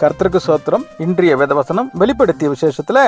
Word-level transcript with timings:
கர்த்தருக்கு 0.00 0.40
சோத்திரம் 0.46 0.84
இன்றைய 1.04 1.32
வேதவசனம் 1.40 1.88
வெளிப்படுத்திய 2.00 2.48
விசேஷத்துல 2.52 2.98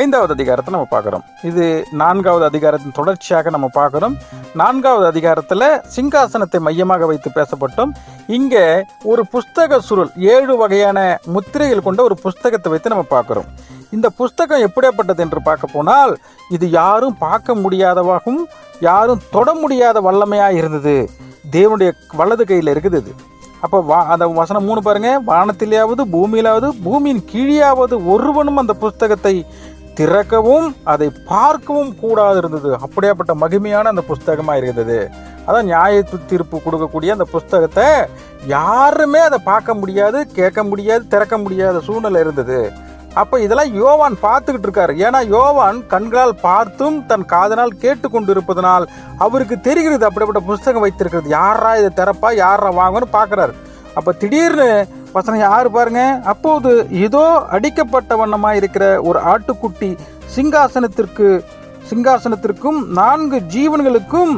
ஐந்தாவது 0.00 0.32
அதிகாரத்தை 0.36 0.70
நம்ம 0.74 0.88
பார்க்குறோம். 0.92 1.24
இது 1.48 1.64
நான்காவது 2.02 2.44
அதிகாரத்தின் 2.50 2.96
தொடர்ச்சியாக 2.98 3.50
நம்ம 3.54 3.68
பார்க்குறோம். 3.78 4.14
நான்காவது 4.60 5.06
அதிகாரத்துல 5.12 5.62
சிங்காசனத்தை 5.94 6.58
மையமாக 6.66 7.06
வைத்து 7.10 7.30
பேசப்பட்டோம். 7.38 7.92
இங்க 8.38 8.56
ஒரு 9.12 9.22
புஸ்தக 9.34 9.78
சுருள் 9.88 10.12
ஏழு 10.34 10.56
வகையான 10.62 10.98
முத்திரைகள் 11.36 11.86
கொண்ட 11.86 12.02
ஒரு 12.08 12.18
புஸ்தகத்தை 12.24 12.70
வைத்து 12.72 12.92
நம்ம 12.94 13.06
பார்க்குறோம். 13.14 13.48
இந்த 13.96 14.08
புஸ்தகம் 14.20 14.64
எப்படியாப்பட்டது 14.66 15.24
என்று 15.26 15.42
பார்க்க 15.48 15.74
போனால் 15.76 16.12
இது 16.56 16.66
யாரும் 16.80 17.16
பார்க்க 17.26 17.54
முடியாதவாகவும் 17.64 18.42
யாரும் 18.88 19.24
தொட 19.34 19.48
முடியாத 19.62 20.00
வல்லமையாக 20.08 20.60
இருந்தது. 20.60 20.96
தேவனுடைய 21.56 21.90
வலது 22.20 22.44
கையில் 22.50 22.72
இருக்குது 22.74 23.00
இது. 23.02 23.12
அப்போ 23.64 23.78
வா 23.88 23.98
அந்த 24.14 24.24
வசனம் 24.40 24.66
மூணு 24.68 24.80
பாருங்க. 24.86 25.10
வானத்திலேயாவது 25.30 26.02
பூமியிலாவது 26.14 26.68
பூமியின் 26.84 27.22
கீழியாவது 27.30 27.94
ஒருவனும் 28.12 28.60
அந்த 28.62 28.74
புஸ்தகத்தை 28.82 29.34
திறக்கவும் 29.98 30.66
அதை 30.92 31.08
பார்க்கவும் 31.30 31.92
கூடாது 32.02 32.38
இருந்தது 32.42 32.70
அப்படியாப்பட்ட 32.84 33.32
மகிமையான 33.42 33.90
அந்த 33.92 34.02
புஸ்தகமாக 34.10 34.60
இருந்தது. 34.62 34.98
அதான் 35.46 35.68
நியாய 35.70 36.02
தீர்ப்பு 36.32 36.56
கொடுக்கக்கூடிய 36.66 37.16
அந்த 37.16 37.26
புஸ்தகத்தை 37.34 37.86
யாருமே 38.56 39.20
அதை 39.28 39.38
பார்க்க 39.50 39.80
முடியாது 39.80 40.18
கேட்க 40.38 40.62
முடியாது 40.70 41.02
திறக்க 41.14 41.36
முடியாத 41.44 41.80
சூழ்நிலை 41.88 42.20
இருந்தது. 42.26 42.60
அப்போ 43.20 43.36
இதெல்லாம் 43.44 43.72
யோவான் 43.82 44.16
பார்த்துக்கிட்டு 44.26 44.66
இருக்காரு. 44.68 44.92
ஏன்னா 45.06 45.20
யோவான் 45.34 45.78
கண்களால் 45.92 46.34
பார்த்தும் 46.48 46.96
தன் 47.10 47.30
காதனால் 47.32 47.78
கேட்டுக்கொண்டு 47.84 48.30
இருப்பதனால் 48.34 48.84
அவருக்கு 49.26 49.56
தெரிகிறது 49.68 50.04
அப்படிப்பட்ட 50.08 50.42
புஸ்தகம் 50.50 50.84
வைத்திருக்கிறது. 50.84 51.28
யாரா 51.38 51.72
இதை 51.80 51.90
திறப்பா? 52.00 52.30
யாரா 52.44 52.70
வாங்கன்னு 52.80 53.08
பார்க்குறாரு. 53.18 53.54
அப்போ 53.98 54.10
திடீர்னு 54.22 54.68
வசனம் 55.16 55.44
யார் 55.46 55.68
பாருங்க? 55.76 56.02
அப்போது 56.32 56.70
இதோ 57.06 57.26
அடிக்கப்பட்ட 57.56 58.16
வண்ணமாக 58.20 58.60
இருக்கிற 58.60 58.84
ஒரு 59.08 59.18
ஆட்டுக்குட்டி 59.32 59.90
சிங்காசனத்திற்கு 60.36 61.28
சிங்காசனத்திற்கும் 61.90 62.80
நான்கு 63.00 63.38
ஜீவன்களுக்கும் 63.54 64.32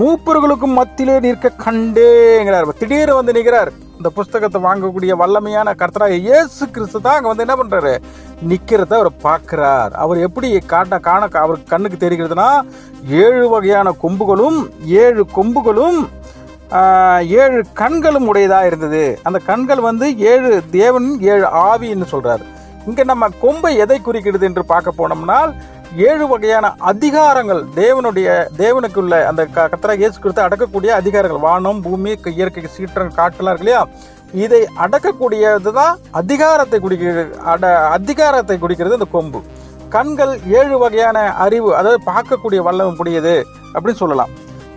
மூப்பர்களுக்கும் 0.00 0.76
மத்தியிலே 0.78 1.16
நிற்க 1.24 1.56
கண்டேங்கிறார். 1.64 2.78
திடீர்னு 2.82 3.18
வந்து 3.18 3.34
நிற்கிறார். 3.36 3.70
இந்த 3.98 4.08
புஸ்தகத்தை 4.16 4.58
வாங்கக்கூடிய 4.64 5.12
வல்லமையான 5.20 5.68
கர்த்தராக 5.80 6.16
இயேசு 6.24 6.64
கிறிஸ்து 6.74 6.98
தான் 7.04 7.16
அங்கே 7.16 7.30
வந்து 7.30 7.44
என்ன 7.46 7.54
பண்ணுறாரு 7.60 7.92
நிற்கிறத 8.48 8.92
அவர் 8.94 9.16
பார்க்கிறார். 9.16 9.92
அவர் 9.92 10.18
எப்படி 10.18 10.58
காட்ட 10.58 10.98
காண 10.98 11.28
அவர் 11.32 11.62
கண்ணுக்கு 11.62 12.08
தெரிகிறதுனா 12.08 12.48
ஏழு 13.08 13.48
வகையான 13.48 13.94
கொம்புகளும் 14.02 14.58
ஏழு 14.84 15.26
கொம்புகளும் 15.36 16.00
ஏழு 17.26 17.64
கண்களும் 17.72 18.26
உடையதாக 18.26 18.66
இருந்தது. 18.66 19.18
அந்த 19.22 19.38
கண்கள் 19.38 19.80
வந்து 19.80 20.18
ஏழு 20.18 20.62
தேவன் 20.70 21.20
ஏழு 21.20 21.46
ஆவின்னு 21.46 22.04
சொல்கிறார் 22.04 22.40
இங்கே 22.86 23.04
நம்ம 23.04 23.28
கொம்பை 23.28 23.76
எதை 23.76 24.00
குறிக்கிறது 24.00 24.46
என்று 24.46 24.64
பார்க்க 24.64 24.92
போனோம்னால் 24.98 25.52
ஏழு 25.96 26.26
வகையான 26.26 26.74
அதிகாரங்கள் 26.86 27.64
தேவனுடைய 27.76 28.28
தேவனுக்குள்ள 28.58 29.24
அந்த 29.24 29.46
க- 29.46 29.68
இயேசு 29.96 30.18
கிறிஸ்து 30.18 30.42
அடக்கக்கூடிய 30.42 30.90
அதிகாரங்கள். 31.00 31.40
வானம் 31.40 31.82
பூமி 31.82 32.10
இயற்கை 32.24 32.66
சீற்றம் 32.66 33.12
காட்டுலாம் 33.16 33.52
இருக்கு 33.52 33.58
இல்லையா? 33.58 33.86
இதை 34.34 34.68
அடக்கக்கூடியது 34.76 35.72
தான் 35.72 35.98
அதிகாரத்தை 36.10 36.80
குடிக்கிறது 36.80 37.30
அட 37.34 37.88
அதிகாரத்தை 37.88 38.58
குடிக்கிறது 38.58 38.92
இந்த 38.92 39.04
கொம்பு. 39.04 39.40
கண்கள் 39.88 40.40
ஏழு 40.46 40.78
வகையான 40.78 41.34
அறிவு 41.34 41.76
அதாவது 41.76 42.02
பார்க்கக்கூடிய 42.06 42.56
வல்லமை 42.56 42.94
புடியது 42.96 43.42
அப்படின்னு 43.74 43.94
சொல்லலாம். 43.94 44.28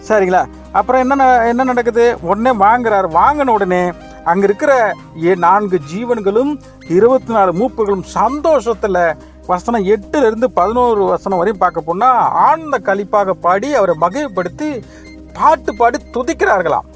சரிங்களா? 0.08 0.46
அப்புறம் 0.72 1.10
என்ன 1.10 1.46
என்ன 1.46 1.64
நடக்குது? 1.64 2.18
உடனே 2.22 2.66
வாங்குறாரு. 2.66 3.10
வாங்கின 3.14 3.48
உடனே 3.48 3.92
அங்க 4.24 4.44
இருக்கிற 4.44 4.94
ஏ- 5.24 5.36
நான்கு 5.36 5.80
ஜீவன்களும் 5.94 6.60
இருபத்தி 6.90 7.34
நாலு 7.34 7.52
மூப்புகளும் 7.52 8.04
சந்தோஷத்துல 8.14 9.16
வசனம் 9.48 9.86
எட்டுல 9.86 10.26
இருந்து 10.26 10.52
பதினோரு 10.52 11.04
வசனம் 11.04 11.38
வரையும் 11.38 11.62
பார்க்க 11.62 11.82
போனா 11.82 12.08
ஆழ்ந்த 12.18 12.80
கழிப்பாக 12.84 13.32
பாடி 13.32 13.74
அவரை 13.74 13.96
மகிமைப்படுத்தி 14.02 14.84
பாட்டு 15.34 15.76
பாடி 15.76 15.98
துதிக்கிறார்களாம். 16.14 16.87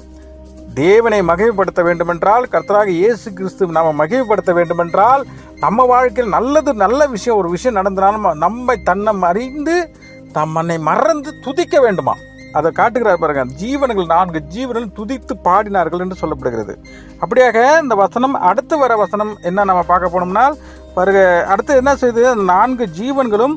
தேவனை 0.74 1.22
மகிமைப்படுத்த 1.22 1.82
வேண்டுமென்றால் 1.82 2.48
கர்த்தராக 2.48 2.86
இயேசு 2.92 3.32
கிறிஸ்து 3.32 3.66
நாம் 3.68 4.00
மகிமைப்படுத்த 4.00 4.52
வேண்டுமென்றால் 4.52 5.22
நம்ம 5.60 5.84
வாழ்க்கையில் 5.84 6.32
நல்லது 6.32 6.74
நல்ல 6.74 7.06
விஷயம் 7.06 7.38
ஒரு 7.38 7.48
விஷயம் 7.48 7.76
நடந்தனாலும் 7.76 8.18
நம்ம- 8.18 8.34
நம்மை 8.38 8.76
தன்னை 8.82 9.14
அறிந்து 9.22 9.76
தம்மனை 10.32 10.78
மறந்து 10.80 11.40
துதிக்க 11.40 11.80
வேண்டுமா? 11.80 12.14
அதை 12.52 12.72
காட்டுகிறார் 12.72 13.18
பாருங்க 13.18 13.44
ஜீவன்கள் 13.54 14.06
நான்கு 14.06 14.40
ஜீவன்கள் 14.48 14.96
துதித்து 14.96 15.34
பாடினார்கள் 15.44 16.00
என்று 16.00 16.16
சொல்லப்படுகிறது. 16.20 16.74
அப்படியாக 17.20 17.80
இந்த 17.82 17.94
வசனம் 17.94 18.34
அடுத்து 18.42 18.78
வர 18.78 18.96
வசனம் 18.96 19.38
என்ன 19.42 19.64
நம்ம 19.64 19.82
பார்க்க 19.82 20.14
போனோம்னால் 20.14 20.56
பாருங்க 20.94 21.20
அடுத்து 21.46 21.76
என்ன 21.76 21.96
செய்து 21.96 22.22
நான்கு 22.44 22.86
ஜீவன்களும் 22.98 23.54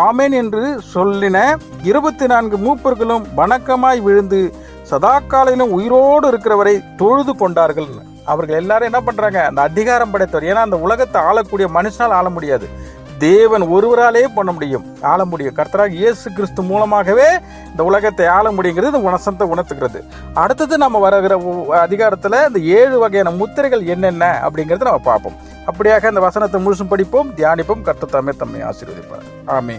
ஆமேன் 0.00 0.30
என்று 0.32 0.62
சொல்லின 0.94 1.38
இருபத்தி 1.82 2.26
நான்கு 2.26 2.58
மூப்பர்களும் 2.58 3.24
வணக்கமாய் 3.36 4.02
விழுந்து 4.02 4.40
சதா 4.90 5.12
காலையிலும் 5.32 5.74
உயிரோடு 5.76 6.26
இருக்கிறவரை 6.30 6.74
தொழுது 7.00 7.32
கொண்டார்கள். 7.42 7.88
அவர்கள் 8.32 8.60
எல்லாரும் 8.62 8.88
என்ன 8.90 9.00
பண்றாங்க? 9.06 9.38
அந்த 9.50 9.60
அதிகாரம் 9.68 10.12
படைத்தவர். 10.12 10.48
ஏன்னா 10.50 10.64
அந்த 10.66 10.76
உலகத்தை 10.86 11.18
ஆளக்கூடிய 11.28 11.68
மனுஷனால் 11.76 12.16
ஆள 12.18 12.28
முடியாது. 12.36 12.66
தேவன் 13.24 13.64
ஒருவராலே 13.76 14.22
பண்ண 14.36 14.50
முடியும். 14.52 14.84
ஆள 15.10 15.20
முடியும். 15.24 15.54
கர்த்தராக 15.58 15.98
இயேசு 16.00 16.26
கிறிஸ்து 16.36 16.62
மூலமாகவே 16.70 17.28
இந்த 17.70 17.82
உலகத்தை 17.90 18.26
ஆள 18.36 18.46
முடியுங்கிறது 18.56 18.92
இந்த 18.92 19.02
வசனத்தை 19.08 19.46
உணர்த்துகிறது. 19.54 20.00
அடுத்தது 20.42 20.78
நம்ம 20.84 21.00
வருகிற 21.04 21.36
அதிகாரத்தில் 21.86 22.38
இந்த 22.48 22.60
ஏழு 22.80 22.96
வகையான 23.04 23.32
முத்திரைகள் 23.40 23.84
என்னென்ன 23.94 24.24
அப்படிங்கிறத 24.46 24.88
நம்ம 24.90 25.04
பார்ப்போம். 25.10 25.38
அப்படியாக 25.70 26.12
இந்த 26.12 26.22
வசனத்தை 26.28 26.60
முழுசும் 26.66 26.92
படிப்போம் 26.94 27.30
தியானிப்போம். 27.40 27.84
கர்த்த 27.88 28.12
தம்மை 28.16 28.34
தம்மை 28.42 28.62
ஆசீர்வதிப்பார். 28.70 29.28
ஆமே 29.58 29.78